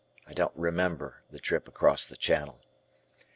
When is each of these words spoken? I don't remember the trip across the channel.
I 0.25 0.33
don't 0.33 0.57
remember 0.57 1.21
the 1.29 1.37
trip 1.39 1.67
across 1.67 2.05
the 2.05 2.17
channel. 2.17 2.59